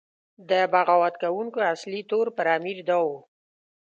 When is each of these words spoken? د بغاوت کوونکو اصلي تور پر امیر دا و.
د 0.49 0.51
بغاوت 0.73 1.15
کوونکو 1.23 1.59
اصلي 1.73 2.01
تور 2.09 2.27
پر 2.37 2.47
امیر 2.57 2.77
دا 2.89 2.97
و. 3.05 3.07